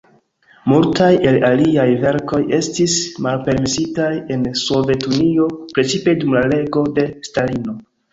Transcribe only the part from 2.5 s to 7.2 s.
estis malpermesitaj en Sovetunio, precipe dum la rego de